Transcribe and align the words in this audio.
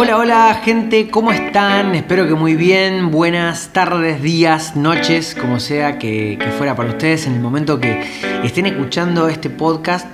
Hola, 0.00 0.16
hola 0.16 0.60
gente, 0.64 1.10
¿cómo 1.10 1.30
están? 1.30 1.94
Espero 1.94 2.26
que 2.26 2.32
muy 2.32 2.54
bien. 2.56 3.10
Buenas 3.10 3.68
tardes, 3.74 4.22
días, 4.22 4.74
noches, 4.74 5.36
como 5.38 5.60
sea 5.60 5.98
que, 5.98 6.38
fuera 6.56 6.74
para 6.74 6.88
ustedes 6.88 7.26
en 7.26 7.34
el 7.34 7.40
momento 7.40 7.78
que 7.78 8.02
estén 8.42 8.64
escuchando 8.64 9.28
este 9.28 9.50
podcast. 9.50 10.06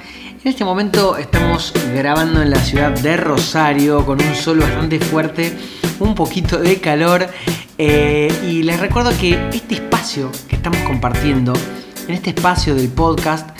En 0.42 0.50
este 0.50 0.64
momento 0.64 1.16
estamos 1.16 1.72
grabando 1.94 2.42
en 2.42 2.50
la 2.50 2.58
ciudad 2.58 2.98
de 2.98 3.16
Rosario 3.16 4.04
con 4.04 4.20
un 4.20 4.34
sol 4.34 4.58
bastante 4.58 4.98
fuerte, 4.98 5.56
un 6.00 6.16
poquito 6.16 6.58
de 6.58 6.80
calor 6.80 7.28
eh, 7.78 8.34
y 8.44 8.64
les 8.64 8.80
recuerdo 8.80 9.16
que 9.16 9.38
este 9.52 9.76
espacio 9.76 10.32
que 10.48 10.56
estamos 10.56 10.80
compartiendo, 10.80 11.52
en 12.06 12.14
este 12.14 12.30
espacio 12.30 12.74
del 12.74 12.88
podcast, 12.88 13.50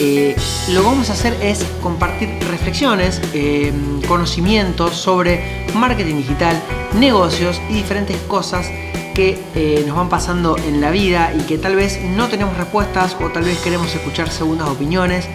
eh, 0.00 0.34
lo 0.70 0.80
que 0.80 0.86
vamos 0.86 1.10
a 1.10 1.12
hacer 1.12 1.34
es 1.42 1.64
compartir 1.82 2.28
reflexiones, 2.50 3.20
eh, 3.34 3.72
conocimientos 4.08 4.96
sobre 4.96 5.66
marketing 5.74 6.16
digital, 6.16 6.60
negocios 6.98 7.60
y 7.70 7.74
diferentes 7.74 8.16
cosas 8.22 8.66
que 9.14 9.38
eh, 9.54 9.84
nos 9.86 9.96
van 9.96 10.08
pasando 10.08 10.56
en 10.56 10.80
la 10.80 10.90
vida 10.90 11.32
y 11.38 11.42
que 11.42 11.58
tal 11.58 11.76
vez 11.76 12.00
no 12.02 12.28
tenemos 12.28 12.56
respuestas 12.56 13.16
o 13.20 13.28
tal 13.28 13.44
vez 13.44 13.58
queremos 13.58 13.94
escuchar 13.94 14.30
segundas 14.30 14.68
opiniones, 14.68 15.26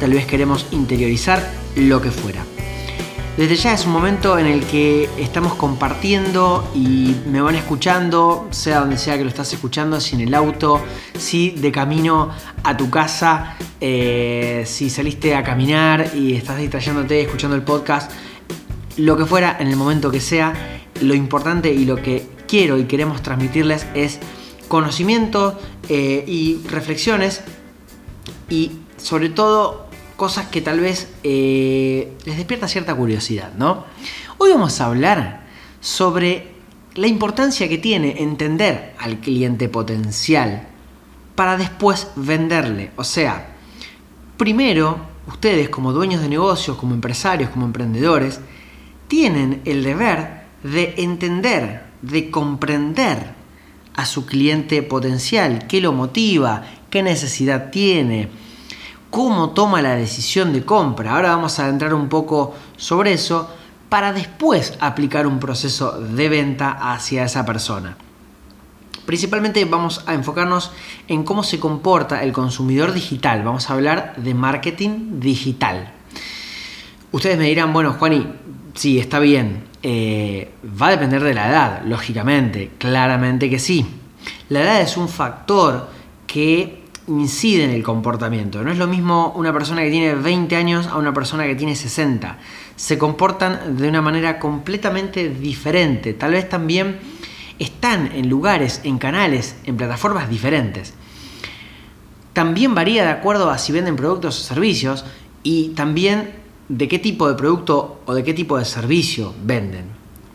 tal 0.00 0.12
vez 0.12 0.26
queremos 0.26 0.66
interiorizar 0.70 1.48
lo 1.76 2.00
que 2.00 2.10
fuera. 2.10 2.44
Desde 3.36 3.54
ya 3.56 3.74
es 3.74 3.84
un 3.84 3.92
momento 3.92 4.38
en 4.38 4.46
el 4.46 4.64
que 4.64 5.10
estamos 5.18 5.54
compartiendo 5.56 6.66
y 6.74 7.14
me 7.26 7.42
van 7.42 7.54
escuchando, 7.54 8.48
sea 8.50 8.80
donde 8.80 8.96
sea 8.96 9.18
que 9.18 9.24
lo 9.24 9.28
estás 9.28 9.52
escuchando, 9.52 10.00
si 10.00 10.14
en 10.14 10.22
el 10.22 10.34
auto, 10.34 10.80
si 11.18 11.50
de 11.50 11.70
camino 11.70 12.30
a 12.64 12.78
tu 12.78 12.88
casa, 12.88 13.58
eh, 13.78 14.64
si 14.66 14.88
saliste 14.88 15.34
a 15.34 15.42
caminar 15.42 16.12
y 16.14 16.34
estás 16.34 16.56
distrayéndote 16.56 17.20
escuchando 17.20 17.54
el 17.54 17.62
podcast, 17.62 18.10
lo 18.96 19.18
que 19.18 19.26
fuera, 19.26 19.58
en 19.60 19.68
el 19.68 19.76
momento 19.76 20.10
que 20.10 20.20
sea, 20.20 20.54
lo 21.02 21.12
importante 21.12 21.70
y 21.70 21.84
lo 21.84 21.96
que 21.96 22.26
quiero 22.48 22.78
y 22.78 22.84
queremos 22.84 23.20
transmitirles 23.20 23.86
es 23.92 24.18
conocimiento 24.66 25.58
eh, 25.90 26.24
y 26.26 26.62
reflexiones 26.68 27.42
y 28.48 28.72
sobre 28.96 29.28
todo 29.28 29.85
cosas 30.16 30.46
que 30.46 30.60
tal 30.60 30.80
vez 30.80 31.08
eh, 31.22 32.12
les 32.24 32.36
despierta 32.36 32.68
cierta 32.68 32.94
curiosidad, 32.94 33.52
¿no? 33.56 33.84
Hoy 34.38 34.50
vamos 34.50 34.80
a 34.80 34.86
hablar 34.86 35.46
sobre 35.80 36.54
la 36.94 37.06
importancia 37.06 37.68
que 37.68 37.78
tiene 37.78 38.22
entender 38.22 38.94
al 38.98 39.18
cliente 39.20 39.68
potencial 39.68 40.66
para 41.34 41.56
después 41.56 42.08
venderle. 42.16 42.90
O 42.96 43.04
sea, 43.04 43.54
primero, 44.38 44.98
ustedes 45.28 45.68
como 45.68 45.92
dueños 45.92 46.22
de 46.22 46.28
negocios, 46.28 46.78
como 46.78 46.94
empresarios, 46.94 47.50
como 47.50 47.66
emprendedores, 47.66 48.40
tienen 49.08 49.60
el 49.66 49.84
deber 49.84 50.46
de 50.62 50.94
entender, 50.96 51.84
de 52.02 52.30
comprender 52.30 53.34
a 53.94 54.06
su 54.06 54.26
cliente 54.26 54.82
potencial, 54.82 55.66
qué 55.66 55.80
lo 55.80 55.92
motiva, 55.92 56.64
qué 56.90 57.02
necesidad 57.02 57.70
tiene, 57.70 58.28
cómo 59.16 59.48
toma 59.48 59.80
la 59.80 59.96
decisión 59.96 60.52
de 60.52 60.62
compra. 60.62 61.14
Ahora 61.14 61.30
vamos 61.30 61.58
a 61.58 61.64
adentrar 61.64 61.94
un 61.94 62.10
poco 62.10 62.54
sobre 62.76 63.14
eso 63.14 63.48
para 63.88 64.12
después 64.12 64.74
aplicar 64.78 65.26
un 65.26 65.40
proceso 65.40 65.98
de 65.98 66.28
venta 66.28 66.72
hacia 66.92 67.24
esa 67.24 67.46
persona. 67.46 67.96
Principalmente 69.06 69.64
vamos 69.64 70.04
a 70.06 70.12
enfocarnos 70.12 70.70
en 71.08 71.24
cómo 71.24 71.44
se 71.44 71.58
comporta 71.58 72.22
el 72.24 72.32
consumidor 72.32 72.92
digital. 72.92 73.42
Vamos 73.42 73.70
a 73.70 73.72
hablar 73.72 74.16
de 74.18 74.34
marketing 74.34 75.18
digital. 75.18 75.94
Ustedes 77.10 77.38
me 77.38 77.46
dirán, 77.46 77.72
bueno, 77.72 77.94
Juani, 77.94 78.26
sí, 78.74 78.98
está 78.98 79.18
bien. 79.18 79.64
Eh, 79.82 80.52
va 80.78 80.88
a 80.88 80.90
depender 80.90 81.24
de 81.24 81.32
la 81.32 81.48
edad, 81.48 81.82
lógicamente, 81.86 82.72
claramente 82.76 83.48
que 83.48 83.60
sí. 83.60 83.86
La 84.50 84.60
edad 84.60 84.82
es 84.82 84.98
un 84.98 85.08
factor 85.08 85.88
que 86.26 86.85
incide 87.08 87.64
en 87.64 87.70
el 87.70 87.82
comportamiento. 87.82 88.62
No 88.62 88.70
es 88.70 88.78
lo 88.78 88.86
mismo 88.86 89.32
una 89.36 89.52
persona 89.52 89.82
que 89.82 89.90
tiene 89.90 90.14
20 90.14 90.56
años 90.56 90.86
a 90.86 90.96
una 90.96 91.14
persona 91.14 91.44
que 91.46 91.54
tiene 91.54 91.76
60. 91.76 92.38
Se 92.74 92.98
comportan 92.98 93.76
de 93.76 93.88
una 93.88 94.02
manera 94.02 94.38
completamente 94.38 95.28
diferente. 95.28 96.14
Tal 96.14 96.32
vez 96.32 96.48
también 96.48 96.98
están 97.58 98.12
en 98.12 98.28
lugares, 98.28 98.80
en 98.84 98.98
canales, 98.98 99.56
en 99.64 99.76
plataformas 99.76 100.28
diferentes. 100.28 100.94
También 102.32 102.74
varía 102.74 103.04
de 103.04 103.10
acuerdo 103.10 103.50
a 103.50 103.58
si 103.58 103.72
venden 103.72 103.96
productos 103.96 104.40
o 104.40 104.42
servicios 104.42 105.04
y 105.42 105.70
también 105.70 106.34
de 106.68 106.88
qué 106.88 106.98
tipo 106.98 107.28
de 107.28 107.34
producto 107.34 108.00
o 108.04 108.14
de 108.14 108.24
qué 108.24 108.34
tipo 108.34 108.58
de 108.58 108.64
servicio 108.64 109.32
venden. 109.42 109.86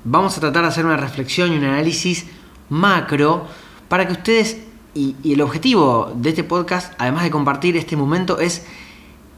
Vamos 0.04 0.38
a 0.38 0.42
tratar 0.42 0.64
de 0.64 0.70
hacer 0.70 0.86
una 0.86 0.98
reflexión 0.98 1.54
y 1.54 1.58
un 1.58 1.66
análisis 1.66 2.26
macro 2.70 3.46
para 3.88 4.08
que 4.08 4.14
ustedes 4.14 4.71
y, 4.94 5.16
el 5.24 5.41
objetivo 5.41 6.12
de 6.16 6.29
este 6.29 6.44
podcast, 6.44 6.94
además 6.97 7.24
de 7.24 7.31
compartir 7.31 7.78
este 7.78 7.96
momento, 7.96 8.40
es 8.40 8.66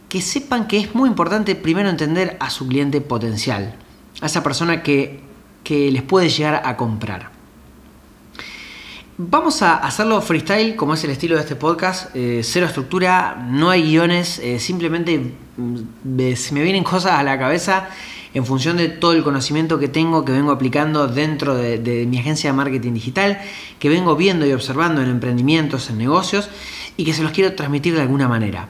que 0.09 0.21
sepan 0.21 0.67
que 0.67 0.77
es 0.77 0.95
muy 0.95 1.09
importante 1.09 1.55
primero 1.55 1.89
entender 1.89 2.37
a 2.39 2.49
su 2.49 2.67
cliente 2.67 3.01
potencial, 3.01 3.75
a 4.21 4.25
esa 4.25 4.43
persona 4.43 4.83
que, 4.83 5.21
les 5.65 6.03
puede 6.03 6.29
llegar 6.29 6.61
a 6.65 6.77
comprar. 6.77 7.31
Vamos 9.25 9.61
a 9.61 9.77
hacerlo 9.77 10.21
freestyle, 10.21 10.75
como 10.75 10.95
es 10.95 11.03
el 11.05 11.11
estilo 11.11 11.35
de 11.35 11.43
este 11.43 11.55
podcast, 11.55 12.13
eh, 12.13 12.41
cero 12.43 12.65
estructura, 12.65 13.47
no 13.49 13.69
hay 13.69 13.83
guiones, 13.83 14.37
eh, 14.39 14.59
simplemente 14.59 15.33
mm, 15.55 15.79
me 16.03 16.61
vienen 16.61 16.83
cosas 16.83 17.13
a 17.13 17.23
la 17.23 17.39
cabeza 17.39 17.87
en 18.33 18.45
función 18.45 18.75
de 18.75 18.89
todo 18.89 19.13
el 19.13 19.23
conocimiento 19.23 19.79
que 19.79 19.87
tengo, 19.87 20.25
que 20.25 20.33
vengo 20.33 20.51
aplicando 20.51 21.07
dentro 21.07 21.55
de, 21.55 22.05
mi 22.05 22.19
agencia 22.19 22.49
de 22.49 22.57
marketing 22.57 22.91
digital, 22.95 23.39
que 23.79 23.87
vengo 23.87 24.17
viendo 24.17 24.45
y 24.45 24.51
observando 24.51 25.01
en 25.01 25.07
emprendimientos, 25.07 25.89
en 25.89 25.99
negocios, 25.99 26.49
y 26.97 27.05
que 27.05 27.13
se 27.13 27.23
los 27.23 27.31
quiero 27.31 27.53
transmitir 27.53 27.95
de 27.95 28.01
alguna 28.01 28.27
manera. 28.27 28.67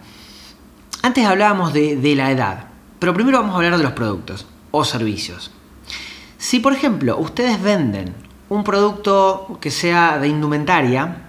Antes 1.01 1.25
hablábamos 1.25 1.73
de 1.73 2.13
la 2.15 2.29
edad, 2.29 2.67
pero 2.99 3.15
primero 3.15 3.39
vamos 3.39 3.53
a 3.53 3.57
hablar 3.57 3.77
de 3.77 3.83
los 3.83 3.93
productos 3.93 4.45
o 4.69 4.85
servicios. 4.85 5.49
Si 6.37 6.59
por 6.59 6.73
ejemplo 6.73 7.17
ustedes 7.17 7.59
venden 7.59 8.13
un 8.53 8.63
producto 8.63 9.57
que 9.59 9.71
sea 9.71 10.19
de 10.19 10.27
indumentaria, 10.27 11.23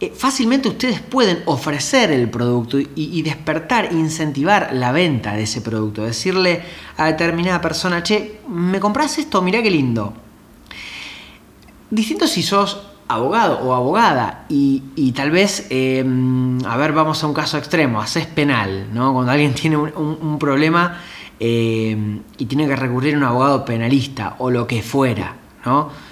eh, 0.00 0.12
fácilmente 0.16 0.68
ustedes 0.68 1.00
pueden 1.00 1.42
ofrecer 1.46 2.10
el 2.10 2.28
producto 2.28 2.78
y, 2.80 3.22
despertar, 3.22 3.92
incentivar 3.92 4.70
la 4.72 4.90
venta 4.90 5.36
de 5.36 5.44
ese 5.44 5.60
producto. 5.60 6.02
Decirle 6.02 6.62
a 6.96 7.06
determinada 7.06 7.60
persona, 7.60 8.02
che, 8.02 8.40
¿me 8.48 8.80
compras 8.80 9.18
esto? 9.18 9.42
Mirá 9.42 9.62
qué 9.62 9.70
lindo. 9.70 10.12
Distinto 11.88 12.26
si 12.26 12.42
sos 12.42 12.82
abogado 13.06 13.60
o 13.60 13.74
abogada 13.74 14.46
y, 14.48 15.12
tal 15.12 15.30
vez, 15.30 15.66
em, 15.70 16.58
a 16.64 16.76
ver, 16.76 16.92
vamos 16.92 17.22
a 17.22 17.26
un 17.28 17.34
caso 17.34 17.58
extremo, 17.58 18.00
haces 18.00 18.26
penal, 18.26 18.88
¿no? 18.92 19.12
Cuando 19.12 19.30
alguien 19.32 19.54
tiene 19.54 19.76
un, 19.76 20.38
problema 20.38 20.98
em, 21.38 22.22
y 22.38 22.46
tiene 22.46 22.66
que 22.66 22.76
recurrir 22.76 23.14
a 23.14 23.18
un 23.18 23.24
abogado 23.24 23.64
penalista 23.64 24.36
o 24.38 24.50
lo 24.50 24.66
que 24.66 24.82
fuera, 24.82 25.36
¿no? 25.64 26.09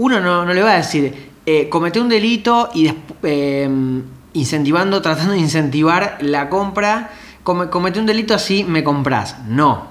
Uno 0.00 0.18
no, 0.18 0.46
no 0.46 0.54
le 0.54 0.62
va 0.62 0.72
a 0.72 0.76
decir, 0.76 1.28
eh, 1.44 1.68
comete 1.68 2.00
un 2.00 2.08
delito 2.08 2.70
y 2.72 2.90
em, 3.22 4.02
incentivando, 4.32 5.02
tratando 5.02 5.34
de 5.34 5.40
incentivar 5.40 6.16
la 6.22 6.48
compra, 6.48 7.10
comete 7.42 8.00
un 8.00 8.06
delito 8.06 8.32
así 8.32 8.64
me 8.64 8.82
compras. 8.82 9.36
No. 9.46 9.88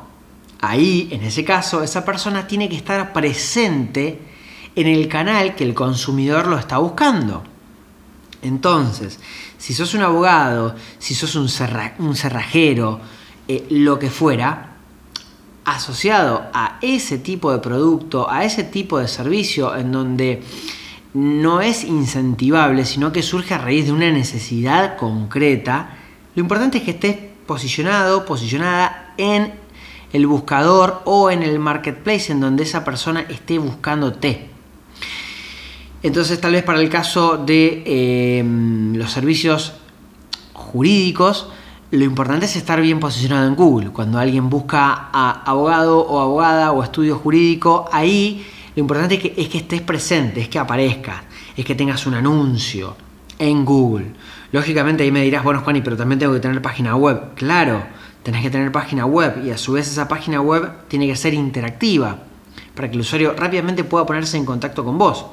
Ahí, 0.62 1.10
en 1.12 1.22
ese 1.22 1.46
caso, 1.46 1.84
esa 1.84 2.06
persona 2.06 2.48
tiene 2.48 2.68
que 2.68 2.76
estar 2.76 3.14
presente 3.14 4.20
en 4.76 4.88
el 4.88 5.08
canal 5.08 5.54
que 5.54 5.64
el 5.64 5.76
consumidor 5.76 6.48
lo 6.48 6.58
está 6.58 6.80
buscando. 6.80 7.44
Entonces, 8.42 9.20
si 9.60 9.76
sos 9.76 9.94
un 9.94 10.02
abogado, 10.02 10.76
si 10.98 11.14
sos 11.14 11.36
un, 11.36 11.50
cerrajero, 11.50 13.00
eh, 13.48 13.68
lo 13.70 14.00
que 14.00 14.10
fuera, 14.10 14.69
asociado 15.76 16.48
a 16.54 16.78
ese 16.82 17.18
tipo 17.18 17.52
de 17.52 17.60
producto, 17.60 18.30
a 18.30 18.44
ese 18.44 18.64
tipo 18.64 19.00
de 19.00 19.08
servicio 19.08 19.76
en 19.76 19.92
donde 19.92 20.42
no 21.14 21.62
es 21.62 21.84
incentivable, 21.84 22.86
sino 22.86 23.12
que 23.12 23.24
surge 23.24 23.54
a 23.54 23.58
raíz 23.58 23.86
de 23.86 23.92
una 23.92 24.12
necesidad 24.12 24.98
concreta, 24.98 25.98
lo 26.36 26.42
importante 26.42 26.78
es 26.78 26.84
que 26.84 26.92
estés 26.92 27.18
posicionado, 27.46 28.26
posicionada 28.26 29.14
en 29.18 29.54
el 30.14 30.28
buscador 30.28 31.02
o 31.06 31.32
en 31.32 31.44
el 31.44 31.60
marketplace 31.60 32.32
en 32.32 32.40
donde 32.40 32.64
esa 32.64 32.84
persona 32.84 33.22
esté 33.22 33.58
buscándote. 33.58 34.50
Entonces 36.02 36.40
tal 36.40 36.54
vez 36.54 36.64
para 36.64 36.80
el 36.80 36.90
caso 36.90 37.38
de 37.38 37.84
eh, 37.86 38.44
los 38.94 39.12
servicios 39.12 39.74
jurídicos, 40.54 41.50
lo 41.92 42.04
importante 42.04 42.46
es 42.46 42.56
estar 42.56 42.80
bien 42.82 43.00
posicionado 43.00 43.48
en 43.48 43.56
Google. 43.56 43.90
Cuando 43.90 44.20
alguien 44.20 44.50
busca 44.50 45.10
a 45.12 45.44
abogado 45.44 46.00
o 46.00 46.20
abogada 46.20 46.72
o 46.72 46.84
estudio 46.84 47.18
jurídico, 47.18 47.90
ahí 47.92 48.46
lo 48.76 48.82
importante 48.82 49.16
es 49.16 49.22
que, 49.22 49.34
es 49.36 49.50
que 49.50 49.58
estés 49.58 49.82
presente, 49.82 50.42
es 50.42 50.50
que 50.50 50.60
aparezcas, 50.60 51.22
es 51.58 51.66
que 51.66 51.74
tengas 51.74 52.06
un 52.06 52.14
anuncio 52.14 52.96
en 53.40 53.66
Google. 53.66 54.12
Lógicamente 54.52 55.04
ahí 55.04 55.12
me 55.12 55.24
dirás, 55.24 55.44
bueno 55.44 55.62
Juani, 55.62 55.82
pero 55.82 55.98
también 55.98 56.20
tengo 56.20 56.34
que 56.34 56.40
tener 56.40 56.62
página 56.62 56.96
web. 56.96 57.34
Claro, 57.34 57.84
tenés 58.22 58.44
que 58.44 58.52
tener 58.52 58.72
página 58.72 59.06
web 59.06 59.44
y 59.44 59.50
a 59.50 59.58
su 59.58 59.74
vez 59.74 59.88
esa 59.88 60.08
página 60.08 60.42
web 60.42 60.88
tiene 60.88 61.08
que 61.08 61.16
ser 61.16 61.34
interactiva. 61.34 62.20
para 62.76 62.88
que 62.90 62.96
el 62.96 63.02
usuario 63.02 63.34
rápidamente 63.36 63.84
pueda 63.84 64.06
ponerse 64.06 64.38
en 64.38 64.46
contacto 64.46 64.86
con 64.86 64.98
vos. 64.98 65.26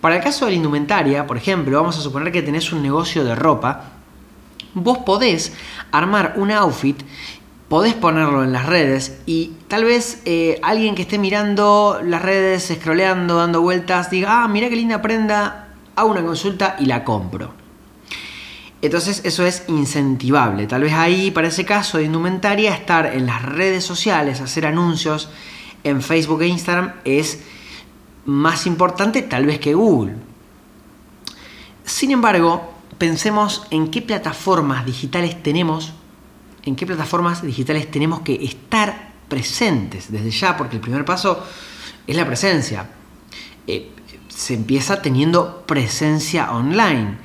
Para 0.00 0.16
el 0.16 0.22
caso 0.22 0.44
de 0.44 0.50
la 0.50 0.56
indumentaria, 0.56 1.26
por 1.26 1.36
ejemplo, 1.36 1.78
vamos 1.78 1.96
a 1.96 2.02
suponer 2.02 2.30
que 2.30 2.42
tenés 2.42 2.70
un 2.72 2.82
negocio 2.82 3.24
de 3.24 3.34
ropa, 3.34 3.95
vos 4.76 4.98
podés 4.98 5.52
armar 5.90 6.34
un 6.36 6.50
outfit, 6.52 7.00
podés 7.68 7.94
ponerlo 7.94 8.44
en 8.44 8.52
las 8.52 8.66
redes 8.66 9.18
y 9.24 9.52
tal 9.68 9.84
vez 9.84 10.20
eh, 10.26 10.60
alguien 10.62 10.94
que 10.94 11.02
esté 11.02 11.18
mirando 11.18 12.00
las 12.04 12.22
redes, 12.22 12.70
scrolleando, 12.72 13.36
dando 13.36 13.62
vueltas, 13.62 14.10
diga, 14.10 14.44
ah, 14.44 14.48
mira 14.48 14.68
qué 14.68 14.76
linda 14.76 15.00
prenda, 15.00 15.68
hago 15.96 16.10
una 16.10 16.22
consulta 16.22 16.76
y 16.78 16.86
la 16.86 17.04
compro. 17.04 17.54
Entonces 18.82 19.22
eso 19.24 19.44
es 19.46 19.64
incentivable. 19.68 20.66
Tal 20.66 20.82
vez 20.82 20.92
ahí, 20.92 21.30
para 21.30 21.48
ese 21.48 21.64
caso 21.64 21.96
de 21.98 22.04
indumentaria, 22.04 22.74
estar 22.74 23.06
en 23.06 23.24
las 23.24 23.42
redes 23.42 23.82
sociales, 23.82 24.40
hacer 24.42 24.66
anuncios 24.66 25.30
en 25.82 26.02
Facebook 26.02 26.42
e 26.42 26.48
Instagram 26.48 26.92
es 27.04 27.40
más 28.26 28.66
importante 28.66 29.22
tal 29.22 29.46
vez 29.46 29.58
que 29.58 29.72
Google. 29.72 30.16
Sin 31.84 32.10
embargo, 32.10 32.75
pensemos 32.98 33.66
en 33.70 33.90
qué 33.90 34.02
plataformas 34.02 34.86
digitales 34.86 35.42
tenemos, 35.42 35.92
en 36.64 36.76
qué 36.76 36.86
plataformas 36.86 37.42
digitales 37.42 37.90
tenemos 37.90 38.20
que 38.20 38.44
estar 38.44 39.12
presentes 39.28 40.10
desde 40.10 40.30
ya, 40.30 40.56
porque 40.56 40.76
el 40.76 40.82
primer 40.82 41.04
paso 41.04 41.44
es 42.06 42.16
la 42.16 42.26
presencia. 42.26 42.88
Eh, 43.66 43.90
se 44.28 44.54
empieza 44.54 45.02
teniendo 45.02 45.64
presencia 45.66 46.52
online. 46.52 47.18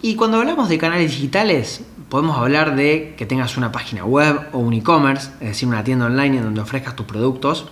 Y 0.00 0.14
cuando 0.14 0.38
hablamos 0.38 0.68
de 0.68 0.78
canales 0.78 1.10
digitales, 1.10 1.82
podemos 2.08 2.38
hablar 2.38 2.76
de 2.76 3.14
que 3.16 3.26
tengas 3.26 3.56
una 3.56 3.72
página 3.72 4.04
web 4.04 4.48
o 4.52 4.58
un 4.58 4.72
e-commerce, 4.72 5.30
es 5.40 5.48
decir, 5.48 5.68
una 5.68 5.84
tienda 5.84 6.06
online 6.06 6.38
en 6.38 6.44
donde 6.44 6.60
ofrezcas 6.60 6.96
tus 6.96 7.06
productos 7.06 7.66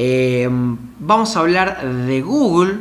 Em, 0.00 0.78
vamos 1.00 1.36
a 1.36 1.40
hablar 1.40 1.84
de 1.84 2.22
Google. 2.22 2.78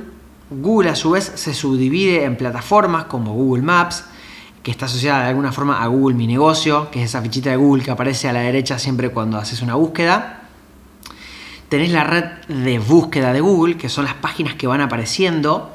Google 0.50 0.90
a 0.90 0.96
su 0.96 1.12
vez 1.12 1.32
se 1.36 1.54
subdivide 1.54 2.24
en 2.24 2.38
plataformas 2.38 3.06
como 3.06 3.34
Google 3.34 3.64
Maps, 3.64 4.06
que 4.64 4.72
está 4.72 4.86
asociada 4.86 5.24
de 5.24 5.30
alguna 5.30 5.52
forma 5.52 5.84
a 5.84 5.88
Google 5.88 6.16
Mi 6.16 6.26
Negocio, 6.26 6.90
que 6.90 7.04
es 7.04 7.10
esa 7.10 7.22
fichita 7.22 7.50
de 7.50 7.58
Google 7.58 7.84
que 7.84 7.92
aparece 7.92 8.30
a 8.30 8.34
la 8.34 8.40
derecha 8.40 8.80
siempre 8.80 9.10
cuando 9.10 9.38
haces 9.38 9.62
una 9.62 9.76
búsqueda. 9.76 10.44
Tenés 11.68 11.92
la 11.92 12.06
red 12.06 12.24
de 12.48 12.80
búsqueda 12.80 13.34
de 13.34 13.42
Google, 13.42 13.76
que 13.76 13.90
son 13.90 14.06
las 14.06 14.14
páginas 14.14 14.56
que 14.56 14.68
van 14.68 14.80
apareciendo. 14.80 15.74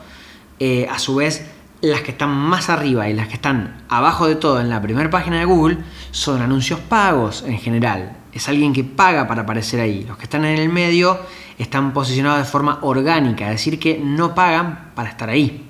Eh, 0.59 0.89
a 0.91 0.99
su 0.99 1.17
vez, 1.17 1.47
las 1.83 2.01
que 2.01 2.13
están 2.13 2.31
más 2.31 2.71
arriba 2.71 3.11
y 3.11 3.13
las 3.13 3.29
que 3.29 3.35
están 3.35 3.83
abajo 3.91 4.27
de 4.27 4.37
todo 4.37 4.59
en 4.61 4.71
la 4.71 4.81
primera 4.81 5.11
página 5.11 5.39
de 5.39 5.45
Google 5.45 5.79
son 6.13 6.41
anuncios 6.41 6.81
pagos 6.81 7.45
en 7.47 7.59
general 7.59 8.22
es 8.33 8.49
alguien 8.49 8.73
que 8.73 8.85
paga 8.85 9.27
para 9.29 9.43
aparecer 9.43 9.81
ahí. 9.81 10.05
Los 10.05 10.17
que 10.17 10.25
están 10.25 10.45
en 10.45 10.59
el 10.59 10.69
medio 10.69 11.19
están 11.59 11.93
posicionados 11.93 12.39
de 12.39 12.45
forma 12.45 12.79
orgánica, 12.83 13.47
es 13.47 13.53
decir, 13.53 13.79
que 13.79 13.99
no 13.99 14.35
pagan 14.35 14.93
para 14.95 15.11
estar 15.11 15.29
ahí. 15.29 15.67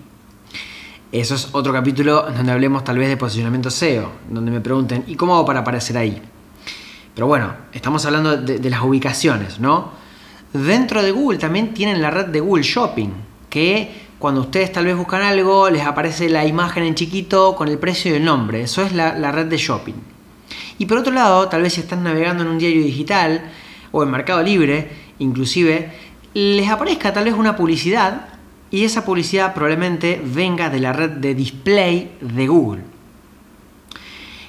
Eso 1.10 1.34
es 1.34 1.48
otro 1.52 1.72
capítulo 1.72 2.22
donde 2.22 2.52
hablemos 2.52 2.84
tal 2.84 2.98
vez 2.98 3.08
de 3.08 3.16
posicionamiento 3.16 3.70
SEO, 3.70 4.10
donde 4.30 4.50
me 4.50 4.60
pregunten, 4.60 5.04
¿y 5.06 5.16
cómo 5.16 5.34
hago 5.34 5.44
para 5.44 5.60
aparecer 5.60 5.98
ahí? 5.98 6.22
Pero 7.14 7.26
bueno, 7.26 7.52
estamos 7.72 8.06
hablando 8.06 8.36
de, 8.38 8.70
las 8.70 8.82
ubicaciones, 8.82 9.60
¿no? 9.60 9.90
Dentro 10.54 11.02
de 11.02 11.10
Google 11.10 11.38
también 11.38 11.74
tienen 11.74 12.00
la 12.00 12.10
red 12.10 12.26
de 12.26 12.40
Google 12.40 12.62
Shopping, 12.62 13.10
que 13.50 14.06
cuando 14.18 14.40
ustedes 14.40 14.72
tal 14.72 14.86
vez 14.86 14.96
buscan 14.96 15.22
algo, 15.22 15.68
les 15.68 15.84
aparece 15.84 16.30
la 16.30 16.46
imagen 16.46 16.84
en 16.84 16.94
chiquito 16.94 17.56
con 17.56 17.68
el 17.68 17.78
precio 17.78 18.12
y 18.12 18.14
el 18.14 18.24
nombre. 18.24 18.62
Eso 18.62 18.80
es 18.80 18.92
la 18.92 19.32
red 19.32 19.46
de 19.46 19.58
shopping. 19.58 20.11
Y 20.78 20.86
por 20.86 20.98
otro 20.98 21.12
lado, 21.12 21.48
tal 21.48 21.62
vez 21.62 21.74
si 21.74 21.80
están 21.80 22.02
navegando 22.02 22.42
en 22.42 22.50
un 22.50 22.58
diario 22.58 22.82
digital 22.82 23.50
o 23.90 24.02
en 24.02 24.10
Mercado 24.10 24.42
Libre, 24.42 24.90
inclusive, 25.18 25.92
les 26.34 26.68
aparezca 26.68 27.12
tal 27.12 27.24
vez 27.24 27.34
una 27.34 27.56
publicidad 27.56 28.28
y 28.70 28.84
esa 28.84 29.04
publicidad 29.04 29.54
probablemente 29.54 30.20
venga 30.24 30.70
de 30.70 30.80
la 30.80 30.92
red 30.92 31.10
de 31.10 31.34
display 31.34 32.16
de 32.20 32.46
Google. 32.46 32.82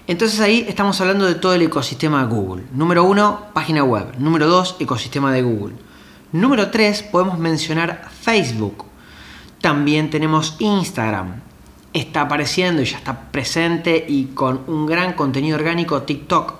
Entonces 0.07 0.39
ahí 0.39 0.65
estamos 0.67 1.00
hablando 1.01 1.25
de 1.25 1.35
todo 1.35 1.53
el 1.53 1.61
ecosistema 1.61 2.25
de 2.25 2.33
Google. 2.33 2.63
Número 2.73 3.03
uno, 3.03 3.47
página 3.53 3.83
web. 3.83 4.17
Número 4.17 4.47
dos, 4.47 4.75
ecosistema 4.79 5.31
de 5.31 5.41
Google. 5.41 5.75
Número 6.31 6.71
tres, 6.71 7.03
podemos 7.03 7.38
mencionar 7.38 8.09
Facebook. 8.21 8.85
También 9.61 10.09
tenemos 10.09 10.55
Instagram 10.59 11.41
está 11.94 12.22
apareciendo 12.22 12.81
y 12.81 12.86
ya 12.86 12.98
está 12.98 13.31
presente 13.31 14.04
y 14.07 14.25
con 14.25 14.62
un 14.68 14.86
gran 14.86 15.13
contenido 15.13 15.57
orgánico 15.57 16.01
TikTok. 16.01 16.56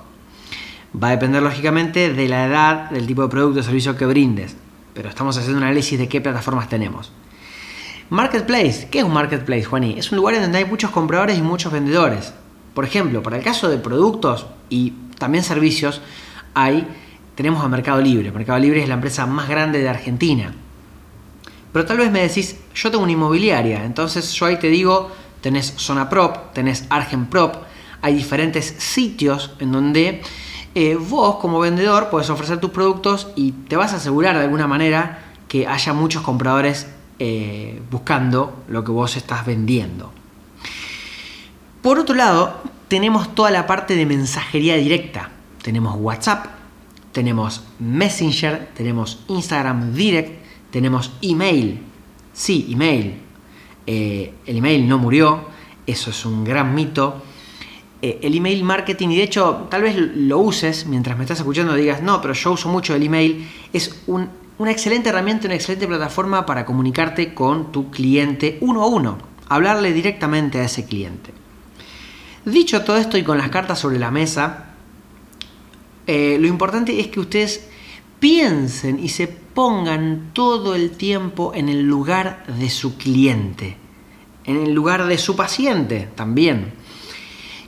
Va 1.02 1.08
a 1.08 1.12
depender 1.12 1.42
lógicamente 1.42 2.14
de 2.14 2.28
la 2.28 2.46
edad, 2.46 2.90
del 2.92 3.08
tipo 3.08 3.24
de 3.24 3.30
producto 3.30 3.60
o 3.60 3.64
servicio 3.64 3.98
que 3.98 4.06
brindes, 4.06 4.56
pero 4.94 5.10
estamos 5.10 5.36
haciendo 5.38 5.58
un 5.58 5.64
análisis 5.64 5.98
de 5.98 6.08
qué 6.08 6.22
plataformas 6.22 6.70
tenemos. 6.70 7.12
Marketplace, 8.10 8.90
¿qué 8.92 9.00
es 9.00 9.04
un 9.04 9.14
marketplace, 9.14 9.64
Juaní? 9.64 9.98
Es 9.98 10.12
un 10.12 10.18
lugar 10.18 10.36
en 10.36 10.44
donde 10.44 10.60
hay 10.60 10.66
muchos 10.66 10.92
compradores 10.92 11.38
y 11.38 11.42
muchos 11.42 11.74
vendedores. 11.74 12.34
Por 12.76 12.86
ejemplo, 12.86 13.24
para 13.24 13.38
el 13.38 13.44
caso 13.44 13.70
de 13.70 13.78
productos 13.78 14.46
y 14.70 14.94
también 15.18 15.44
servicios, 15.44 16.02
hay, 16.54 16.88
tenemos 17.34 17.64
a 17.64 17.68
Mercado 17.70 18.02
Libre. 18.02 18.32
Mercado 18.32 18.60
Libre 18.60 18.84
es 18.84 18.88
la 18.88 18.96
empresa 18.96 19.26
más 19.26 19.50
grande 19.50 19.80
de 19.80 19.90
Argentina. 19.90 20.54
Pero 21.72 21.86
tal 21.86 21.98
vez 21.98 22.12
me 22.12 22.22
decís, 22.22 22.58
yo 22.76 22.92
tengo 22.92 23.04
una 23.04 23.14
inmobiliaria, 23.14 23.84
entonces 23.84 24.32
yo 24.34 24.46
ahí 24.46 24.58
te 24.60 24.68
digo, 24.68 25.10
tenés 25.44 25.74
Zona 25.76 26.10
Prop, 26.10 26.54
tenés 26.54 26.86
Argen 26.90 27.26
Prop, 27.26 27.56
hay 28.02 28.16
diferentes 28.16 28.76
sitios 28.80 29.52
en 29.60 29.74
donde 29.74 30.22
eh, 30.74 30.96
vos 30.96 31.36
como 31.36 31.60
vendedor 31.60 32.10
puedes 32.10 32.30
ofrecer 32.30 32.60
tus 32.60 32.72
productos 32.72 33.28
y 33.36 33.52
te 33.52 33.76
vas 33.76 33.94
a 33.94 33.98
asegurar 33.98 34.38
de 34.38 34.46
alguna 34.46 34.68
manera 34.68 35.20
que 35.50 35.68
haya 35.68 35.94
muchos 35.94 36.24
compradores 36.24 36.88
eh, 37.20 37.82
buscando 37.92 38.64
lo 38.70 38.86
que 38.86 38.92
vos 38.92 39.18
estás 39.18 39.46
vendiendo. 39.46 40.12
Por 41.82 42.00
otro 42.00 42.16
lado, 42.16 42.62
tenemos 42.88 43.36
toda 43.36 43.52
la 43.52 43.68
parte 43.68 43.96
de 43.98 44.06
mensajería 44.06 44.78
directa. 44.78 45.30
Tenemos 45.62 45.98
WhatsApp, 46.00 46.46
tenemos 47.12 47.66
Messenger, 47.80 48.70
tenemos 48.76 49.20
Instagram 49.28 49.94
Direct, 49.94 50.42
tenemos 50.72 51.12
email. 51.22 51.82
Sí, 52.34 52.68
email. 52.72 53.22
Eh, 53.86 54.34
el 54.46 54.58
email 54.58 54.88
no 54.88 54.98
murió, 54.98 55.48
eso 55.86 56.10
es 56.10 56.26
un 56.26 56.44
gran 56.44 56.74
mito. 56.74 57.22
Eh, 58.02 58.20
el 58.22 58.36
email 58.36 58.64
marketing, 58.64 59.10
y 59.10 59.18
de 59.18 59.24
hecho 59.24 59.68
tal 59.70 59.84
vez 59.84 59.96
lo 59.98 60.40
uses 60.40 60.86
mientras 60.88 61.18
me 61.18 61.24
estás 61.24 61.40
escuchando, 61.40 61.74
digas, 61.74 62.02
no, 62.02 62.22
pero 62.22 62.34
yo 62.34 62.52
uso 62.52 62.68
mucho 62.70 62.94
el 62.96 63.04
email, 63.04 63.48
es 63.72 64.04
una 64.08 64.72
excelente 64.72 65.10
herramienta, 65.10 65.48
una 65.48 65.56
excelente 65.56 65.88
plataforma 65.88 66.46
para 66.46 66.66
comunicarte 66.66 67.34
con 67.34 67.72
tu 67.72 67.90
cliente 67.92 68.58
uno 68.60 68.84
a 68.84 68.88
uno, 68.88 69.18
hablarle 69.48 69.94
directamente 69.94 70.60
a 70.60 70.66
ese 70.66 70.86
cliente. 70.86 71.32
Dicho 72.44 72.84
todo 72.84 72.98
esto 72.98 73.18
y 73.18 73.24
con 73.24 73.38
las 73.38 73.50
cartas 73.50 73.80
sobre 73.80 74.00
la 74.00 74.12
mesa, 74.12 74.74
eh, 76.08 76.38
lo 76.40 76.48
importante 76.48 77.00
es 77.00 77.08
que 77.08 77.22
ustedes 77.22 77.70
piensen 78.20 79.00
y 79.00 79.10
se 79.10 79.28
pongan 79.28 80.32
todo 80.34 80.76
el 80.76 80.92
tiempo 80.92 81.54
en 81.56 81.70
el 81.70 81.84
lugar 81.84 82.46
de 82.48 82.70
su 82.70 82.98
cliente, 82.98 83.78
en 84.46 84.58
el 84.58 84.74
lugar 84.74 85.06
de 85.06 85.18
su 85.18 85.36
paciente 85.36 86.10
también. 86.16 86.74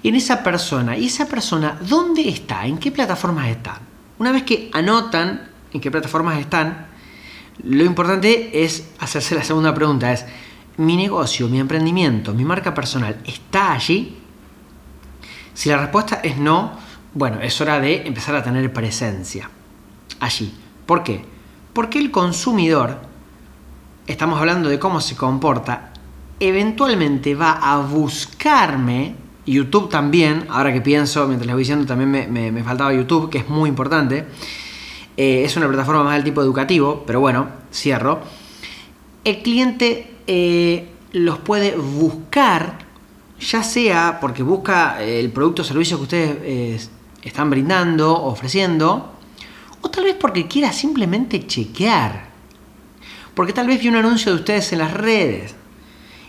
En 0.04 0.16
esa 0.16 0.44
persona, 0.44 0.98
¿y 0.98 1.08
esa 1.08 1.28
persona 1.28 1.80
dónde 1.82 2.30
está? 2.30 2.66
¿En 2.66 2.78
qué 2.78 2.92
plataformas 2.92 3.48
están? 3.48 3.80
Una 4.20 4.32
vez 4.32 4.44
que 4.44 4.70
anotan 4.72 5.50
en 5.74 5.82
qué 5.82 5.92
plataformas 5.92 6.40
están, 6.40 6.88
lo 7.64 7.84
importante 7.84 8.64
es 8.64 8.90
hacerse 9.00 9.36
la 9.36 9.44
segunda 9.44 9.74
pregunta, 9.74 10.12
es, 10.12 10.26
¿mi 10.78 10.98
negocio, 10.98 11.48
mi 11.48 11.60
emprendimiento, 11.60 12.34
mi 12.34 12.46
marca 12.46 12.74
personal 12.74 13.18
está 13.26 13.74
allí? 13.74 14.18
Si 15.54 15.70
la 15.70 15.78
respuesta 15.78 16.20
es 16.22 16.38
no, 16.38 16.74
bueno, 17.14 17.40
es 17.42 17.60
hora 17.62 17.80
de 17.80 18.06
empezar 18.06 18.36
a 18.36 18.44
tener 18.44 18.72
presencia 18.74 19.50
allí. 20.20 20.54
¿Por 20.86 21.04
qué? 21.04 21.24
Porque 21.74 21.98
el 21.98 22.12
consumidor, 22.12 23.00
estamos 24.06 24.40
hablando 24.40 24.70
de 24.70 24.80
cómo 24.80 25.02
se 25.02 25.16
comporta, 25.16 25.94
eventualmente 26.40 27.36
va 27.36 27.52
a 27.52 27.80
buscarme, 27.80 29.16
YouTube 29.46 29.90
también, 29.90 30.46
ahora 30.50 30.74
que 30.74 30.82
pienso, 30.82 31.28
mientras 31.28 31.46
les 31.46 31.54
voy 31.54 31.62
diciendo, 31.62 31.86
también 31.86 32.32
me, 32.32 32.64
faltaba 32.64 32.94
YouTube, 32.94 33.30
que 33.30 33.40
es 33.40 33.50
muy 33.50 33.70
importante. 33.70 34.26
Eh, 35.18 35.44
es 35.46 35.56
una 35.56 35.68
plataforma 35.68 36.04
más 36.04 36.16
del 36.16 36.24
tipo 36.24 36.42
educativo, 36.42 37.04
pero 37.06 37.20
bueno, 37.20 37.48
cierro. 37.72 38.22
El 39.24 39.42
cliente 39.42 40.14
eh, 40.28 40.90
los 41.14 41.38
puede 41.40 41.76
buscar, 41.76 42.80
ya 43.40 43.64
sea 43.64 44.20
porque 44.20 44.44
busca 44.44 45.02
el 45.02 45.32
producto 45.32 45.62
o 45.62 45.66
servicio 45.66 45.98
que 45.98 46.04
ustedes 46.04 46.38
eh, 46.42 46.80
están 47.22 47.50
brindando, 47.50 48.12
ofreciendo, 48.24 49.14
o 49.82 49.90
tal 49.90 50.06
vez 50.06 50.16
porque 50.20 50.48
quiera 50.48 50.74
simplemente 50.74 51.46
chequear. 51.46 52.26
Porque 53.36 53.54
tal 53.54 53.68
vez 53.68 53.80
vi 53.80 53.90
un 53.90 53.96
anuncio 53.96 54.34
de 54.34 54.40
ustedes 54.40 54.74
en 54.74 54.80
las 54.80 54.94
redes. 54.94 55.56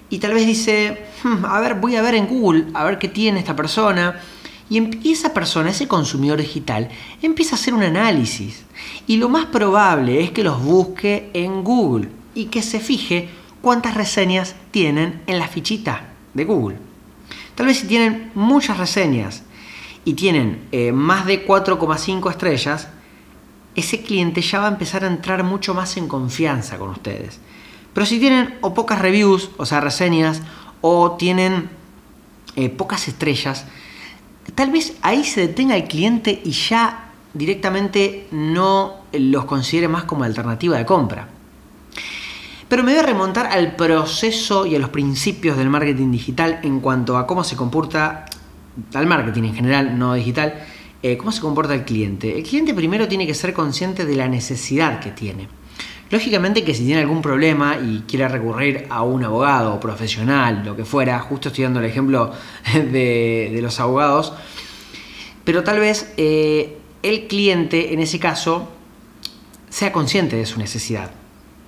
Y 0.09 0.19
tal 0.19 0.35
vez 0.35 0.47
dice, 0.47 1.07
hmm, 1.23 1.45
a 1.45 1.61
ver, 1.61 1.75
voy 1.75 1.97
a 1.97 2.03
ver 2.03 2.15
en 2.15 2.27
Google, 2.27 2.67
a 2.75 2.85
ver 2.85 2.99
qué 2.99 3.09
tiene 3.09 3.41
esta 3.41 3.57
persona. 3.57 4.21
Y 4.69 5.11
esa 5.11 5.33
persona, 5.33 5.71
ese 5.71 5.87
consumidor 5.87 6.41
digital, 6.41 6.89
empieza 7.23 7.55
a 7.55 7.59
hacer 7.59 7.75
un 7.75 7.83
análisis. 7.83 8.65
Y 9.07 9.17
lo 9.17 9.29
más 9.29 9.47
probable 9.47 10.23
es 10.23 10.31
que 10.33 10.45
los 10.45 10.63
busque 10.63 11.31
en 11.35 11.63
Google 11.63 12.09
y 12.35 12.47
que 12.47 12.63
se 12.63 12.81
fije 12.81 13.29
cuántas 13.63 13.95
reseñas 13.95 14.55
tienen 14.71 15.23
en 15.27 15.39
la 15.39 15.49
fichita 15.49 16.09
de 16.35 16.45
Google. 16.45 16.79
Tal 17.55 17.67
vez 17.67 17.79
si 17.79 17.87
tienen 17.87 18.31
muchas 18.35 18.79
reseñas 18.79 19.43
y 20.05 20.15
tienen 20.15 20.69
eh, 20.73 20.93
más 20.93 21.27
de 21.27 21.47
4,5 21.47 22.31
estrellas, 22.31 22.89
ese 23.75 24.03
cliente 24.03 24.41
ya 24.41 24.61
va 24.61 24.67
a 24.67 24.71
empezar 24.71 25.05
a 25.05 25.09
entrar 25.09 25.43
mucho 25.43 25.75
más 25.75 25.97
en 25.97 26.09
confianza 26.09 26.79
con 26.79 26.91
ustedes. 26.91 27.41
Pero 27.97 28.05
si 28.05 28.21
tienen 28.21 28.57
o 28.61 28.75
pocas 28.75 28.99
reviews, 28.99 29.49
o 29.57 29.65
sea, 29.65 29.81
reseñas, 29.81 30.43
o 30.83 31.13
tienen 31.13 31.71
eh, 32.55 32.69
pocas 32.69 33.09
estrellas, 33.09 33.65
tal 34.55 34.71
vez 34.71 34.99
ahí 35.01 35.25
se 35.25 35.41
detenga 35.41 35.77
el 35.77 35.85
cliente 35.85 36.43
y 36.45 36.51
ya 36.51 37.07
directamente 37.33 38.27
no 38.33 38.97
los 39.15 39.47
considere 39.47 39.89
más 39.89 40.05
como 40.05 40.25
alternativa 40.25 40.77
de 40.77 40.85
compra. 40.85 41.29
Pero 42.69 42.85
me 42.85 42.93
voy 42.93 43.01
a 43.01 43.03
remontar 43.03 43.47
al 43.47 43.77
proceso 43.77 44.67
y 44.67 44.77
a 44.77 44.79
los 44.79 44.91
principios 44.91 45.57
del 45.57 45.71
marketing 45.71 46.13
digital 46.13 46.61
en 46.65 46.81
cuanto 46.81 47.17
a 47.17 47.27
cómo 47.27 47.45
se 47.45 47.57
comporta 47.57 48.27
al 48.93 49.07
marketing 49.07 49.45
en 49.45 49.55
general, 49.55 49.99
no 49.99 50.13
digital, 50.13 50.67
eh, 51.03 51.17
cómo 51.17 51.33
se 51.33 51.41
comporta 51.41 51.73
el 51.73 51.87
cliente. 51.87 52.37
El 52.37 52.43
cliente 52.43 52.75
primero 52.75 53.09
tiene 53.09 53.27
que 53.27 53.33
ser 53.33 53.55
consciente 53.55 54.05
de 54.05 54.17
la 54.17 54.29
necesidad 54.29 55.01
que 55.01 55.13
tiene. 55.13 55.49
Lógicamente 56.11 56.63
que 56.63 56.73
si 56.73 56.85
tiene 56.85 57.01
algún 57.01 57.21
problema 57.21 57.77
y 57.77 58.05
quiere 58.07 58.29
recurrir 58.29 58.87
a 58.91 59.03
un 59.03 59.25
abogado 59.25 59.81
profesional, 59.81 60.63
lo 60.65 60.77
que 60.77 60.85
fuera, 60.85 61.19
justo 61.19 61.49
estoy 61.49 61.65
dando 61.65 61.81
el 61.81 61.87
ejemplo 61.87 62.33
de, 62.73 63.59
los 63.61 63.81
abogados, 63.81 64.33
pero 65.45 65.65
tal 65.65 65.81
vez 65.81 66.13
eh, 66.17 66.79
el 67.03 67.27
cliente 67.27 67.93
en 67.93 68.01
ese 68.01 68.21
caso 68.21 68.69
sea 69.69 69.91
consciente 69.91 70.37
de 70.37 70.47
su 70.47 70.59
necesidad, 70.59 71.11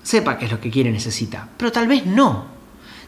sepa 0.05 0.39
qué 0.39 0.45
es 0.45 0.53
lo 0.53 0.61
que 0.61 0.71
quiere 0.71 0.91
y 0.91 0.93
necesita, 0.93 1.49
pero 1.57 1.73
tal 1.73 1.89
vez 1.89 2.07
no, 2.07 2.47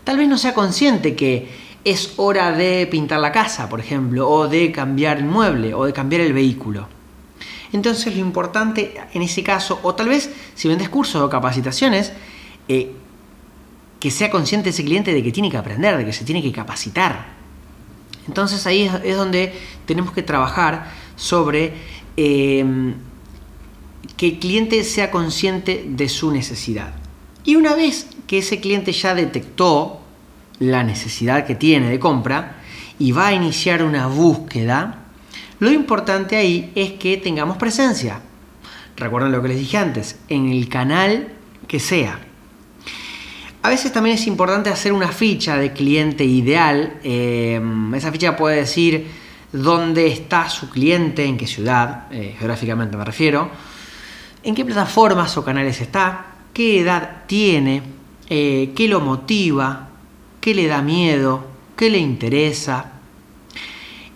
tal 0.02 0.18
vez 0.18 0.28
no 0.28 0.37
sea 0.37 0.52
consciente 0.52 1.14
que 1.14 1.70
es 1.84 2.14
hora 2.16 2.52
de 2.52 2.87
pintar 2.90 3.20
la 3.20 3.32
casa, 3.32 3.68
por 3.68 3.80
ejemplo, 3.80 4.28
o 4.28 4.49
de 4.49 4.70
cambiar 4.72 5.18
el 5.18 5.25
mueble, 5.25 5.75
o 5.75 5.84
de 5.84 5.92
cambiar 5.92 6.22
el 6.22 6.32
vehículo. 6.32 6.88
Entonces 7.72 8.14
lo 8.14 8.20
importante 8.20 8.94
en 9.12 9.22
ese 9.22 9.42
caso, 9.42 9.78
o 9.82 9.94
tal 9.94 10.08
vez 10.08 10.30
si 10.54 10.68
vendes 10.68 10.88
cursos 10.88 11.22
o 11.22 11.30
capacitaciones, 11.30 12.12
eh, 12.68 12.92
que 13.98 14.10
sea 14.10 14.30
consciente 14.30 14.70
ese 14.70 14.84
cliente 14.84 15.12
de 15.12 15.22
que 15.22 15.30
tiene 15.30 15.50
que 15.50 15.56
aprender, 15.56 15.96
de 15.96 16.04
que 16.04 16.12
se 16.12 16.24
tiene 16.24 16.42
que 16.42 16.52
capacitar. 16.52 17.26
Entonces 18.26 18.66
ahí 18.66 18.90
es, 19.04 19.16
donde 19.16 19.52
tenemos 19.86 20.12
que 20.12 20.22
trabajar 20.22 20.90
sobre 21.16 21.74
eh, 22.16 22.94
que 24.16 24.26
el 24.28 24.38
cliente 24.38 24.82
sea 24.84 25.10
consciente 25.10 25.84
de 25.86 26.08
su 26.08 26.30
necesidad. 26.30 26.94
Y 27.44 27.56
una 27.56 27.74
vez 27.74 28.06
que 28.26 28.38
ese 28.38 28.60
cliente 28.60 28.92
ya 28.92 29.14
detectó 29.14 30.00
la 30.58 30.82
necesidad 30.82 31.46
que 31.46 31.54
tiene 31.54 31.88
de 31.90 31.98
compra 31.98 32.56
y 32.98 33.12
va 33.12 33.28
a 33.28 33.32
iniciar 33.32 33.82
una 33.82 34.06
búsqueda, 34.06 35.00
lo 35.60 35.70
importante 35.70 36.36
ahí 36.36 36.72
es 36.74 36.92
que 36.92 37.16
tengamos 37.16 37.56
presencia. 37.56 38.20
Recuerden 38.96 39.32
lo 39.32 39.40
que 39.40 39.48
les 39.48 39.58
dije 39.58 39.76
antes, 39.78 40.18
en 40.28 40.48
el 40.48 40.68
canal 40.68 41.28
que 41.68 41.78
sea. 41.78 42.18
A 43.62 43.68
veces 43.68 43.92
también 43.92 44.16
es 44.16 44.26
importante 44.26 44.70
hacer 44.70 44.92
una 44.92 45.08
ficha 45.08 45.56
de 45.56 45.72
cliente 45.72 46.24
ideal. 46.24 46.98
Eh, 47.04 47.60
esa 47.94 48.10
ficha 48.10 48.36
puede 48.36 48.56
decir 48.56 49.06
dónde 49.52 50.06
está 50.06 50.48
su 50.48 50.70
cliente, 50.70 51.24
en 51.24 51.36
qué 51.36 51.46
ciudad, 51.46 52.06
eh, 52.10 52.34
geográficamente 52.38 52.96
me 52.96 53.04
refiero, 53.04 53.50
en 54.42 54.54
qué 54.54 54.64
plataformas 54.64 55.36
o 55.36 55.44
canales 55.44 55.80
está, 55.80 56.26
qué 56.54 56.80
edad 56.80 57.24
tiene, 57.26 57.82
eh, 58.28 58.72
qué 58.74 58.88
lo 58.88 59.00
motiva, 59.00 59.88
qué 60.40 60.54
le 60.54 60.66
da 60.66 60.80
miedo, 60.80 61.46
qué 61.76 61.90
le 61.90 61.98
interesa. 61.98 62.92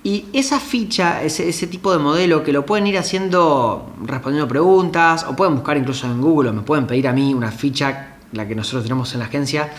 Y 0.06 0.26
esa 0.34 0.60
ficha, 0.60 1.22
ese, 1.22 1.66
tipo 1.66 1.90
de 1.90 1.98
modelo 1.98 2.44
que 2.44 2.52
lo 2.52 2.66
pueden 2.66 2.86
ir 2.86 2.98
haciendo 2.98 3.94
respondiendo 4.02 4.46
preguntas 4.46 5.24
o 5.24 5.34
pueden 5.34 5.54
buscar 5.54 5.78
incluso 5.78 6.06
en 6.06 6.20
Google 6.20 6.50
o 6.50 6.52
me 6.52 6.60
pueden 6.60 6.86
pedir 6.86 7.08
a 7.08 7.12
mí 7.14 7.32
una 7.32 7.50
ficha, 7.50 8.16
la 8.32 8.46
que 8.46 8.54
nosotros 8.54 8.82
tenemos 8.82 9.10
en 9.14 9.20
la 9.20 9.24
agencia, 9.24 9.72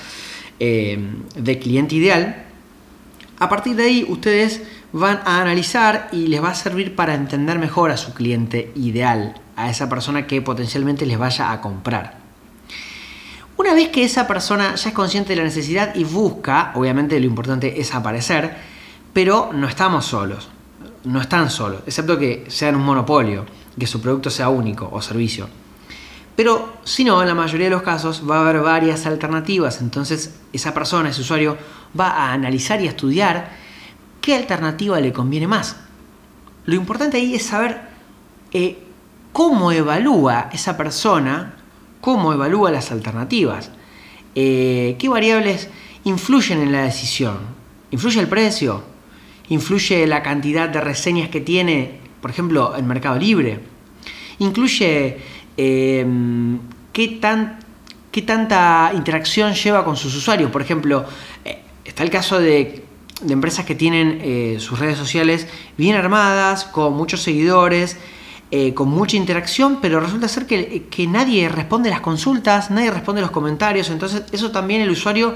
eh, 0.60 0.98
de 1.36 1.60
cliente 1.60 1.94
ideal. 1.94 2.44
A 3.38 3.50
partir 3.50 3.75
de 3.75 3.84
ahí 3.84 4.05
ustedes 4.10 4.63
van 4.94 5.22
a 5.25 5.41
analizar 5.41 6.10
y 6.12 6.25
les 6.25 6.44
va 6.44 6.50
a 6.50 6.55
servir 6.55 6.96
para 6.96 7.13
entender 7.13 7.60
mejor 7.60 7.91
a 7.91 7.98
su 7.98 8.15
cliente 8.15 8.72
ideal, 8.74 9.39
a 9.55 9.70
esa 9.70 9.88
persona 9.89 10.25
que 10.25 10.41
potencialmente 10.41 11.05
les 11.05 11.20
vaya 11.20 11.51
a 11.51 11.62
comprar. 11.62 12.17
Una 13.58 13.75
vez 13.75 13.89
que 13.89 14.03
esa 14.03 14.25
persona 14.25 14.74
ya 14.74 14.89
es 14.89 14.96
consciente 14.96 15.29
de 15.29 15.36
la 15.36 15.44
necesidad 15.44 15.94
y 15.94 16.03
busca, 16.03 16.72
obviamente 16.74 17.20
lo 17.20 17.27
importante 17.27 17.79
es 17.79 17.94
aparecer, 17.94 18.75
pero 19.15 19.51
no 19.53 19.69
estamos 19.69 20.05
solos, 20.05 20.50
no 21.05 21.22
están 21.22 21.50
solos, 21.50 21.81
excepto 21.88 22.19
que 22.19 22.43
sean 22.50 22.75
un 22.75 22.84
monopolio, 22.84 23.45
que 23.79 23.88
su 23.88 24.01
producto 24.01 24.29
sea 24.29 24.50
único 24.50 24.89
o 24.91 25.01
servicio. 25.01 25.48
Pero 26.36 26.74
si 26.84 27.05
no, 27.05 27.22
en 27.22 27.29
la 27.29 27.34
mayoría 27.34 27.67
de 27.67 27.75
los 27.75 27.81
casos 27.81 28.22
va 28.29 28.39
a 28.39 28.41
haber 28.41 28.60
varias 28.60 29.05
alternativas, 29.05 29.79
entonces 29.79 30.36
esa 30.51 30.74
persona, 30.74 31.10
ese 31.10 31.22
usuario, 31.22 31.57
va 31.98 32.10
a 32.10 32.34
analizar 32.34 32.81
y 32.81 32.88
a 32.88 32.89
estudiar 32.89 33.51
qué 34.19 34.36
alternativa 34.36 35.00
le 35.00 35.13
conviene 35.13 35.48
más. 35.48 35.77
Lo 36.65 36.75
importante 36.75 37.15
ahí 37.15 37.36
es 37.36 37.45
saber 37.45 37.79
eh, 38.51 38.84
cómo 39.31 39.72
evalúa 39.72 40.50
esa 40.51 40.75
persona 40.75 41.55
cómo 42.05 42.34
evalúa 42.34 42.69
las 42.69 42.91
alternativas, 42.91 43.72
eh, 44.36 44.95
qué 45.00 45.10
variables 45.10 45.69
influyen 46.03 46.62
en 46.62 46.72
la 46.72 46.84
decisión. 46.84 47.39
¿Influye 47.89 48.19
el 48.19 48.27
precio? 48.27 48.95
¿Influye 49.50 50.08
la 50.08 50.24
cantidad 50.24 50.70
de 50.70 50.82
reseñas 50.82 51.30
que 51.30 51.42
tiene, 51.42 52.00
por 52.22 52.32
ejemplo, 52.32 52.75
el 52.75 52.84
Mercado 52.84 53.18
Libre? 53.18 53.60
¿Incluye 54.40 55.18
em, 55.58 56.60
qué, 56.92 57.08
tan, 57.20 57.60
qué 58.12 58.22
tanta 58.22 58.92
interacción 58.96 59.54
lleva 59.54 59.86
con 59.86 59.96
sus 59.96 60.16
usuarios? 60.16 60.52
Por 60.52 60.62
ejemplo, 60.62 61.06
eh, 61.44 61.60
está 61.86 62.04
el 62.04 62.10
caso 62.10 62.40
de 62.40 62.84
empresas 63.30 63.66
que 63.66 63.75
tienen 63.75 64.20
eh, 64.22 64.58
sus 64.60 64.80
redes 64.80 64.98
sociales 64.98 65.48
bien 65.78 65.96
armadas, 65.96 66.66
con 66.66 66.94
muchos 66.94 67.22
seguidores, 67.22 67.98
eh, 68.52 68.74
con 68.74 68.90
mucha 68.90 69.18
interacción, 69.18 69.80
pero 69.82 70.00
resulta 70.00 70.28
ser 70.28 70.46
que, 70.46 71.08
nadie 71.08 71.50
responde 71.50 71.90
las 71.90 72.02
consultas, 72.02 72.70
nadie 72.70 72.92
responde 72.92 73.22
los 73.22 73.32
comentarios, 73.32 73.90
entonces 73.90 74.24
eso 74.32 74.52
también 74.52 74.82
el 74.82 74.90
usuario 74.92 75.34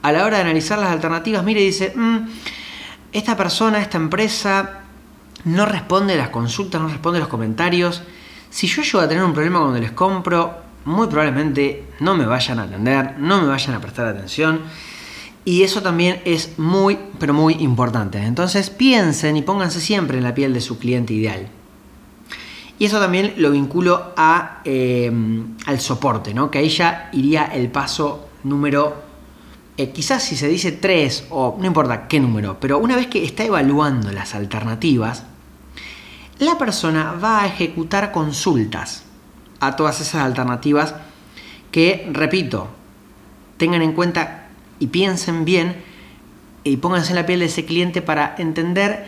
a 0.00 0.12
la 0.12 0.24
hora 0.24 0.38
de 0.38 0.44
analizar 0.44 0.78
las 0.78 0.90
alternativas 0.90 1.44
mire 1.44 1.60
y 1.60 1.66
dice, 1.66 1.92
mm, 1.94 2.18
esta 3.12 3.36
persona, 3.36 3.80
esta 3.80 3.98
empresa 3.98 4.80
no 5.44 5.66
responde 5.66 6.16
las 6.16 6.30
consultas, 6.30 6.80
no 6.80 6.88
responde 6.88 7.18
los 7.18 7.28
comentarios, 7.28 8.02
si 8.50 8.66
yo 8.66 8.82
llego 8.82 9.00
a 9.00 9.08
tener 9.08 9.24
un 9.24 9.32
problema 9.32 9.60
cuando 9.60 9.80
les 9.80 9.92
compro, 9.92 10.54
muy 10.84 11.06
probablemente 11.06 11.84
no 12.00 12.14
me 12.14 12.26
vayan 12.26 12.58
a 12.58 12.64
atender, 12.64 13.18
no 13.18 13.40
me 13.40 13.48
vayan 13.48 13.74
a 13.74 13.80
prestar 13.80 14.06
atención. 14.06 14.60
Y 15.44 15.62
eso 15.62 15.82
también 15.82 16.20
es 16.24 16.58
muy, 16.58 16.98
pero 17.18 17.34
muy 17.34 17.54
importante. 17.54 18.18
Entonces 18.18 18.70
piensen 18.70 19.36
y 19.36 19.42
pónganse 19.42 19.80
siempre 19.80 20.18
en 20.18 20.24
la 20.24 20.34
piel 20.34 20.52
de 20.52 20.60
su 20.60 20.78
cliente 20.78 21.14
ideal. 21.14 21.48
Y 22.78 22.84
eso 22.84 23.00
también 23.00 23.34
lo 23.38 23.50
vinculo 23.50 24.12
a, 24.16 24.60
em, 24.64 25.56
al 25.66 25.80
soporte, 25.80 26.34
¿no? 26.34 26.50
que 26.50 26.58
ahí 26.58 26.68
ya 26.68 27.10
iría 27.12 27.44
el 27.46 27.68
paso 27.70 28.28
número, 28.44 29.02
eh, 29.76 29.90
quizás 29.90 30.22
si 30.22 30.36
se 30.36 30.48
dice 30.48 30.72
3 30.72 31.28
o 31.30 31.56
no 31.58 31.66
importa 31.66 32.06
qué 32.08 32.20
número, 32.20 32.58
pero 32.60 32.78
una 32.78 32.96
vez 32.96 33.06
que 33.06 33.24
está 33.24 33.44
evaluando 33.44 34.12
las 34.12 34.34
alternativas, 34.34 35.24
la 36.38 36.58
persona 36.58 37.12
va 37.12 37.42
a 37.42 37.46
ejecutar 37.46 38.12
consultas 38.12 39.04
a 39.60 39.76
todas 39.76 40.00
esas 40.00 40.22
alternativas 40.22 40.94
que, 41.70 42.08
repito, 42.12 42.68
tengan 43.56 43.82
en 43.82 43.92
cuenta 43.92 44.48
y 44.78 44.88
piensen 44.88 45.44
bien 45.44 45.82
y 46.64 46.76
pónganse 46.76 47.10
en 47.10 47.16
la 47.16 47.26
piel 47.26 47.40
de 47.40 47.46
ese 47.46 47.64
cliente 47.64 48.02
para 48.02 48.34
entender 48.38 49.06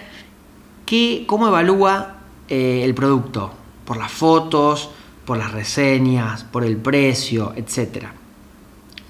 qué, 0.87 1.25
cómo 1.27 1.49
evalúa 1.49 2.17
eh, 2.49 2.83
el 2.85 2.95
producto, 2.95 3.53
por 3.85 3.97
las 3.97 4.13
fotos, 4.13 4.91
por 5.25 5.39
las 5.39 5.53
reseñas, 5.53 6.45
por 6.45 6.65
el 6.65 6.77
precio, 6.77 7.53
etc. 7.57 8.07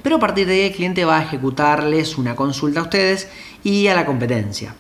Pero 0.05 0.17
a 0.17 0.21
partir 0.21 0.47
de 0.47 0.53
ahí 0.53 0.61
el 0.67 0.75
cliente 0.75 1.07
va 1.07 1.17
a 1.17 1.23
ejecutarles 1.23 2.19
una 2.19 2.37
consulta 2.37 2.81
a 2.81 2.83
ustedes 2.83 3.27
y 3.65 3.89
a 3.89 3.95
la 3.95 4.05
competencia. 4.05 4.75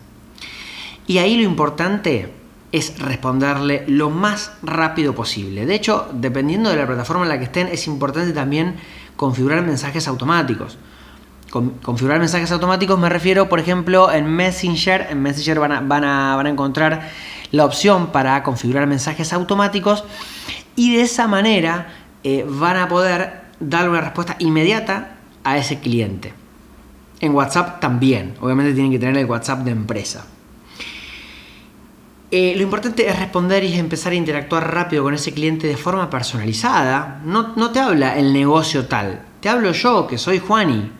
Y 1.07 1.17
ahí 1.17 1.39
lo 1.39 1.45
importante 1.45 2.31
es 2.73 2.99
responderle 2.99 3.85
lo 3.89 4.11
más 4.11 4.53
rápido 4.63 5.15
posible. 5.15 5.65
De 5.65 5.75
hecho, 5.75 6.11
dependiendo 6.13 6.69
de 6.69 6.77
la 6.77 6.87
plataforma 6.87 7.23
en 7.23 7.31
la 7.31 7.39
que 7.39 7.45
estén, 7.45 7.69
es 7.69 7.87
importante 7.87 8.35
también 8.35 8.77
configurar 9.17 9.63
mensajes 9.63 10.07
automáticos. 10.09 10.77
configurar 11.51 12.19
mensajes 12.19 12.53
automáticos 12.53 12.99
me 12.99 13.09
refiero, 13.09 13.49
por 13.49 13.61
ejemplo, 13.61 14.13
en 14.13 14.27
Messenger. 14.27 15.07
En 15.09 15.23
Messenger 15.23 15.59
van 15.59 16.05
a, 16.05 16.43
encontrar 16.45 17.09
la 17.51 17.65
opción 17.65 18.09
para 18.09 18.43
configurar 18.43 18.87
mensajes 18.87 19.33
automáticos 19.33 20.05
y 20.77 20.95
de 20.95 21.01
esa 21.01 21.29
manera 21.29 21.89
eh, 22.25 22.45
van 22.47 22.77
a 22.77 22.89
poder 22.89 23.45
dar 23.59 23.89
una 23.89 24.03
respuesta 24.03 24.37
inmediata 24.39 25.14
a 25.45 25.59
ese 25.59 25.79
cliente. 25.79 26.33
En 27.21 27.35
WhatsApp 27.35 27.81
también. 27.81 28.35
Obviamente 28.41 28.73
tienen 28.73 28.91
que 28.91 28.99
tener 28.99 29.17
el 29.17 29.27
WhatsApp 29.27 29.61
de 29.61 29.71
empresa. 29.71 30.27
Eh, 32.31 32.55
lo 32.57 32.63
importante 32.63 33.09
es 33.09 33.17
responder 33.17 33.63
y 33.63 33.75
empezar 33.75 34.13
a 34.13 34.17
interactuar 34.17 34.75
rápido 34.75 35.05
con 35.05 35.15
ese 35.15 35.33
cliente 35.33 35.69
de 35.69 35.77
forma 35.77 36.11
personalizada. 36.11 37.23
No, 37.25 37.55
no 37.55 37.71
te 37.71 37.79
habla 37.79 38.19
el 38.19 38.33
negocio 38.33 38.87
tal. 38.87 39.23
Te 39.41 39.49
hablo 39.49 39.71
yo, 39.71 40.07
que 40.09 40.19
soy 40.19 40.41
Juani. 40.41 40.91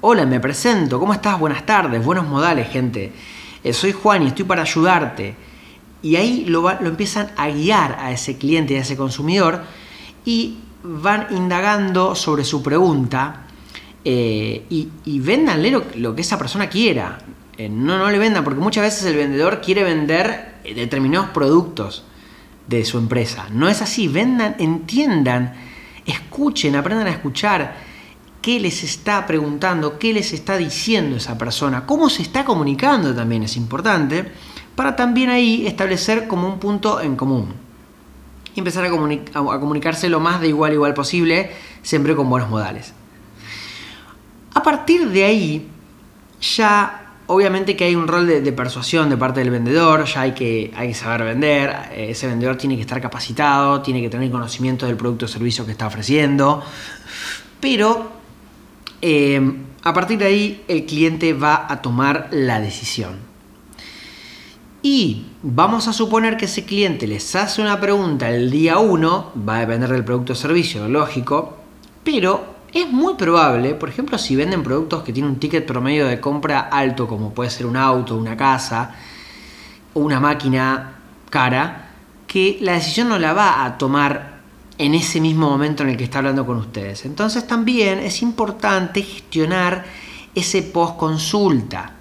Hola, 0.00 0.24
me 0.24 0.40
presento. 0.40 0.98
¿Cómo 0.98 1.12
estás? 1.12 1.38
Buenas 1.38 1.66
tardes. 1.66 2.02
Buenos 2.02 2.26
modales, 2.26 2.70
gente. 2.70 3.12
Eh, 3.62 3.74
soy 3.74 3.92
Juani, 3.92 4.28
estoy 4.28 4.46
para 4.46 4.62
ayudarte. 4.62 5.34
Y 6.00 6.16
ahí 6.16 6.46
lo, 6.46 6.62
lo 6.62 6.88
empiezan 6.88 7.30
a 7.36 7.48
guiar 7.48 7.98
a 8.00 8.10
ese 8.10 8.38
cliente 8.38 8.72
y 8.72 8.76
a 8.78 8.80
ese 8.80 8.96
consumidor 8.96 9.62
y 10.24 10.60
van 10.82 11.26
indagando 11.30 12.14
sobre 12.14 12.44
su 12.44 12.62
pregunta 12.62 13.48
eh, 14.04 14.64
y, 14.70 14.88
y 15.04 15.20
véndanle 15.20 15.70
lo, 15.94 16.14
que 16.14 16.22
esa 16.22 16.38
persona 16.38 16.68
quiera. 16.68 17.18
no, 17.58 17.98
no 17.98 18.10
le 18.10 18.18
vendan, 18.18 18.44
porque 18.44 18.60
muchas 18.60 18.84
veces 18.84 19.04
el 19.04 19.16
vendedor 19.16 19.60
quiere 19.60 19.84
vender 19.84 20.54
eh, 20.64 20.74
determinados 20.74 21.30
productos 21.30 22.04
de 22.66 22.84
su 22.84 22.98
empresa. 22.98 23.48
No 23.50 23.68
es 23.68 23.82
así, 23.82 24.08
vendan, 24.08 24.56
entiendan, 24.58 25.54
escuchen, 26.06 26.76
aprendan 26.76 27.08
a 27.08 27.10
escuchar 27.10 27.76
qué 28.40 28.58
les 28.58 28.82
está 28.82 29.26
preguntando, 29.26 29.98
qué 29.98 30.12
les 30.12 30.32
está 30.32 30.56
diciendo 30.56 31.16
esa 31.16 31.36
persona, 31.36 31.84
cómo 31.84 32.08
se 32.08 32.22
está 32.22 32.44
comunicando 32.44 33.14
también 33.14 33.42
es 33.42 33.56
importante, 33.56 34.32
para 34.74 34.96
también 34.96 35.28
ahí 35.28 35.66
establecer 35.66 36.26
como 36.26 36.48
un 36.48 36.58
punto 36.58 37.00
en 37.00 37.16
común. 37.16 37.52
Y 38.54 38.60
empezar 38.60 38.84
a, 38.84 38.88
a 38.88 39.60
comunicarse 39.60 40.08
lo 40.08 40.20
más 40.20 40.40
de 40.40 40.48
igual 40.48 40.72
a 40.72 40.74
igual 40.74 40.94
posible, 40.94 41.50
siempre 41.82 42.16
con 42.16 42.30
buenos 42.30 42.48
modales. 42.48 42.94
A 44.54 44.62
partir 44.62 45.08
de 45.08 45.24
ahí, 45.24 45.68
ya 46.40 47.00
Obviamente 47.32 47.76
que 47.76 47.84
hay 47.84 47.94
un 47.94 48.08
rol 48.08 48.26
de, 48.26 48.52
persuasión 48.52 49.08
de 49.08 49.16
parte 49.16 49.38
del 49.38 49.50
vendedor, 49.50 50.04
ya 50.04 50.22
hay 50.22 50.32
que, 50.32 50.72
hay 50.74 50.88
que 50.88 50.94
saber 50.94 51.22
vender, 51.22 51.72
ese 51.96 52.26
vendedor 52.26 52.56
tiene 52.56 52.74
que 52.74 52.80
estar 52.80 53.00
capacitado, 53.00 53.82
tiene 53.82 54.02
que 54.02 54.10
tener 54.10 54.28
conocimiento 54.32 54.84
del 54.84 54.96
producto 54.96 55.26
o 55.26 55.28
servicio 55.28 55.64
que 55.64 55.70
está 55.70 55.86
ofreciendo, 55.86 56.60
pero 57.60 58.10
eh, 59.00 59.40
a 59.84 59.94
partir 59.94 60.18
de 60.18 60.24
ahí 60.24 60.64
el 60.66 60.86
cliente 60.86 61.32
va 61.32 61.66
a 61.68 61.80
tomar 61.80 62.30
la 62.32 62.58
decisión. 62.58 63.18
Y 64.82 65.26
vamos 65.44 65.86
a 65.86 65.92
suponer 65.92 66.36
que 66.36 66.46
ese 66.46 66.64
cliente 66.64 67.06
les 67.06 67.36
hace 67.36 67.62
una 67.62 67.78
pregunta 67.78 68.28
el 68.28 68.50
día 68.50 68.78
1, 68.78 69.34
va 69.48 69.58
a 69.58 69.60
depender 69.60 69.90
del 69.90 70.04
producto 70.04 70.32
o 70.32 70.36
servicio, 70.36 70.88
lógico, 70.88 71.58
pero 72.02 72.56
es 72.72 72.90
muy 72.90 73.14
probable, 73.14 73.74
por 73.74 73.88
ejemplo, 73.88 74.16
si 74.18 74.36
venden 74.36 74.62
productos 74.62 75.02
que 75.02 75.12
tienen 75.12 75.32
un 75.32 75.40
ticket 75.40 75.66
promedio 75.66 76.06
de 76.06 76.20
compra 76.20 76.60
alto, 76.60 77.08
como 77.08 77.34
puede 77.34 77.50
ser 77.50 77.66
un 77.66 77.76
auto, 77.76 78.16
una 78.16 78.36
casa 78.36 78.94
o 79.94 80.00
una 80.00 80.20
máquina 80.20 80.92
cara, 81.30 81.90
que 82.26 82.58
la 82.60 82.74
decisión 82.74 83.08
no 83.08 83.18
la 83.18 83.32
va 83.32 83.64
a 83.64 83.76
tomar 83.76 84.40
en 84.78 84.94
ese 84.94 85.20
mismo 85.20 85.50
momento 85.50 85.82
en 85.82 85.90
el 85.90 85.96
que 85.96 86.04
está 86.04 86.18
hablando 86.18 86.46
con 86.46 86.58
ustedes. 86.58 87.04
Entonces 87.04 87.46
también 87.46 87.98
es 87.98 88.22
importante 88.22 89.02
gestionar 89.02 89.84
ese 90.34 90.62
post 90.62 90.96
consulta. 90.96 91.92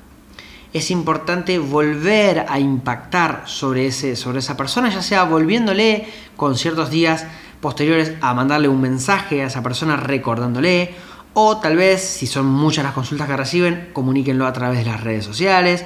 Es 0.72 0.92
importante 0.92 1.58
volver 1.58 2.46
a 2.48 2.60
impactar 2.60 3.44
sobre, 3.48 3.88
ese, 3.88 4.16
sobre 4.16 4.40
esa 4.40 4.56
persona, 4.56 4.90
ya 4.90 5.02
sea 5.02 5.24
volviéndole 5.24 6.08
con 6.38 6.56
ciertos 6.56 6.92
días 6.92 7.26
posteriores 7.62 8.14
a 8.22 8.34
mandarle 8.34 8.68
un 8.68 8.82
mensaje 8.82 9.42
a 9.42 9.48
esa 9.48 9.64
persona 9.64 9.98
recordándole 9.98 10.94
o 11.34 11.58
tal 11.58 11.78
vez 11.78 12.02
si 12.02 12.28
son 12.28 12.48
muchas 12.48 12.84
las 12.84 12.94
consultas 12.94 13.28
que 13.28 13.38
reciben, 13.38 13.90
comuníquenlo 13.94 14.46
a 14.46 14.54
través 14.54 14.80
de 14.80 14.92
las 14.92 15.02
redes 15.02 15.26
sociales. 15.26 15.86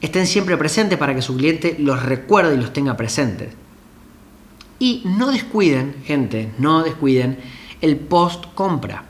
Estén 0.00 0.26
siempre 0.26 0.56
presentes 0.56 0.98
para 0.98 1.14
que 1.14 1.22
su 1.22 1.36
cliente 1.36 1.76
los 1.78 2.02
recuerde 2.02 2.54
y 2.54 2.58
los 2.58 2.72
tenga 2.72 2.96
presentes. 2.96 3.52
Y 4.78 5.02
no 5.04 5.30
descuiden, 5.30 5.96
gente, 6.04 6.50
no 6.58 6.82
descuiden 6.82 7.38
el 7.80 7.96
post 7.96 8.46
compra. 8.54 9.04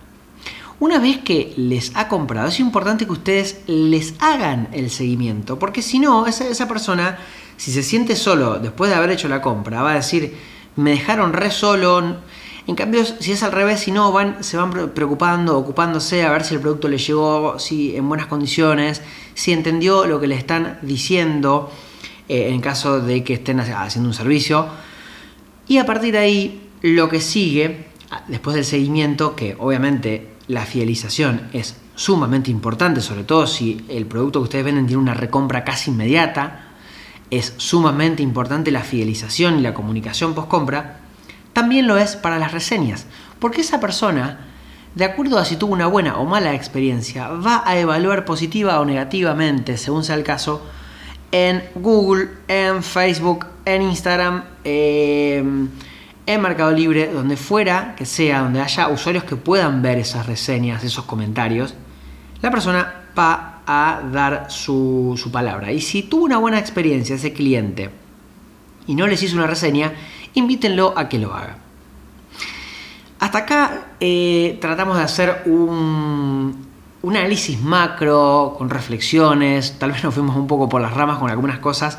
Una 0.81 0.99
vez 0.99 1.19
que 1.19 1.55
les 1.57 1.93
ha 1.95 2.09
comprado, 2.09 2.49
es 2.49 2.61
importante 2.61 3.07
que 3.07 3.13
ustedes 3.13 3.63
les 3.67 4.15
hagan 4.19 4.69
el 4.73 4.91
seguimiento, 4.91 5.59
porque 5.59 5.83
si 5.83 5.99
no, 5.99 6.27
esa, 6.27 6.47
esa 6.47 6.69
persona, 6.69 7.19
si 7.57 7.73
se 7.73 7.83
siente 7.83 8.17
solo 8.17 8.59
después 8.59 8.91
de 8.91 8.97
haber 8.97 9.11
hecho 9.11 9.29
la 9.29 9.41
compra, 9.41 9.83
va 9.83 9.93
a 9.93 9.95
decir, 9.95 10.37
me 10.77 10.91
dejaron 10.91 11.33
re 11.33 11.51
solo. 11.51 12.17
En 12.67 12.75
cambio, 12.75 13.05
si 13.05 13.33
es 13.33 13.43
al 13.43 13.53
revés, 13.53 13.81
si 13.81 13.93
no, 13.93 14.11
van, 14.13 14.43
se 14.43 14.57
van 14.57 14.91
preocupando, 14.95 15.59
ocupándose 15.59 16.25
a 16.25 16.31
ver 16.31 16.45
si 16.45 16.55
el 16.55 16.61
producto 16.61 16.89
le 16.89 16.99
llegó 16.99 17.59
si 17.59 17.95
en 17.95 18.09
buenas 18.09 18.27
condiciones, 18.27 19.03
si 19.35 19.53
entendió 19.53 20.07
lo 20.07 20.21
que 20.21 20.27
le 20.27 20.37
están 20.37 20.79
diciendo, 20.83 21.71
eh, 22.29 22.49
en 22.49 22.61
caso 22.61 23.01
de 23.01 23.23
que 23.23 23.35
estén 23.35 23.61
haciendo 23.61 24.09
un 24.09 24.15
servicio. 24.15 24.67
Y 25.69 25.79
a 25.79 25.87
partir 25.87 26.13
de 26.13 26.19
ahí, 26.19 26.71
lo 26.83 27.09
que 27.09 27.21
sigue, 27.21 27.87
después 28.29 28.57
del 28.57 28.65
seguimiento, 28.65 29.37
que 29.37 29.57
obviamente 29.59 30.31
la 30.49 30.65
fidelización 30.65 31.49
es 31.53 31.77
sumamente 31.95 32.51
importante, 32.51 33.01
sobre 33.01 33.25
todo 33.25 33.47
si 33.47 33.85
el 33.89 34.07
producto 34.07 34.41
que 34.41 34.45
ustedes 34.45 34.65
venden 34.65 34.87
tiene 34.87 35.03
una 35.03 35.15
recompra 35.15 35.65
casi 35.65 35.91
inmediata, 35.91 36.64
es 37.31 37.55
sumamente 37.57 38.23
importante 38.23 38.71
la 38.71 38.83
fidelización 38.83 39.59
y 39.59 39.63
la 39.63 39.75
comunicación 39.75 40.35
post-compra, 40.35 40.99
también 41.53 41.87
lo 41.87 41.97
es 41.97 42.17
para 42.17 42.39
las 42.39 42.53
reseñas, 42.53 43.07
porque 43.39 43.61
esa 43.61 43.81
persona, 43.81 44.41
de 44.95 45.05
acuerdo 45.05 45.39
a 45.39 45.45
si 45.45 45.57
tuvo 45.57 45.73
una 45.73 45.87
buena 45.87 46.19
o 46.19 46.25
mala 46.25 46.55
experiencia, 46.55 47.29
va 47.29 47.63
a 47.65 47.79
evaluar 47.79 48.25
positiva 48.25 48.81
o 48.81 48.85
negativamente, 48.85 49.77
según 49.77 50.05
sea 50.05 50.17
el 50.17 50.25
caso, 50.25 50.63
en 51.33 51.65
Google, 51.75 52.29
en 52.49 52.83
Facebook, 52.83 53.47
en 53.65 53.83
Instagram, 53.83 54.45
em, 54.63 55.69
en 56.27 56.41
Mercado 56.41 56.71
Libre, 56.71 57.11
donde 57.13 57.37
fuera 57.37 57.95
que 57.97 58.07
sea, 58.07 58.41
donde 58.41 58.61
haya 58.61 58.89
usuarios 58.89 59.25
que 59.25 59.37
puedan 59.37 59.83
ver 59.83 59.99
esas 59.99 60.27
reseñas, 60.27 60.85
esos 60.85 61.05
comentarios, 61.05 61.75
la 62.41 62.51
persona 62.51 62.95
va 63.19 63.54
a 63.67 64.03
dar 64.13 64.51
su, 64.51 65.19
palabra. 65.33 65.73
Y 65.73 65.81
si 65.81 66.03
tuvo 66.03 66.25
una 66.25 66.39
buena 66.39 66.59
experiencia 66.59 67.17
ese 67.17 67.33
cliente 67.33 67.91
y 68.87 68.95
no 68.95 69.07
les 69.07 69.23
hizo 69.23 69.37
una 69.37 69.47
reseña, 69.47 69.93
invítenlo 70.35 70.95
a 70.97 71.09
que 71.09 71.19
lo 71.19 71.35
haga. 71.35 71.59
Hasta 73.21 73.39
acá 73.39 73.87
eh, 74.01 74.59
tratamos 74.61 74.99
de 74.99 75.03
hacer 75.03 75.43
un, 75.47 76.67
un, 77.03 77.17
análisis 77.17 77.61
macro 77.61 78.55
con 78.59 78.69
reflexiones, 78.69 79.79
tal 79.79 79.93
vez 79.93 80.05
nos 80.05 80.13
fuimos 80.13 80.37
un 80.37 80.47
poco 80.47 80.69
por 80.69 80.83
las 80.83 80.93
ramas 80.93 81.19
con 81.19 81.31
algunas 81.31 81.59
cosas, 81.59 81.99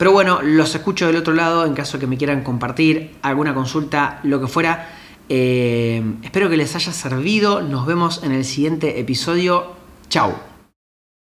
pero 0.00 0.12
bueno, 0.12 0.40
los 0.42 0.74
escucho 0.74 1.06
del 1.06 1.16
otro 1.16 1.34
lado 1.34 1.66
en 1.66 1.74
caso 1.74 1.98
que 1.98 2.06
me 2.06 2.16
quieran 2.16 2.42
compartir 2.42 3.16
alguna 3.20 3.52
consulta, 3.52 4.18
lo 4.22 4.40
que 4.40 4.46
fuera. 4.46 4.88
Eh, 5.28 6.02
espero 6.22 6.48
que 6.48 6.56
les 6.56 6.74
haya 6.74 6.92
servido, 6.92 7.60
nos 7.60 7.84
vemos 7.84 8.22
en 8.24 8.32
el 8.32 8.46
siguiente 8.46 8.98
episodio. 8.98 9.74
Chao. 10.08 10.49